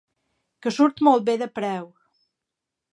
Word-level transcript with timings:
Que 0.65 0.73
surt 0.77 1.05
molt 1.09 1.29
bé 1.29 1.37
de 1.43 1.51
preu. 1.61 1.87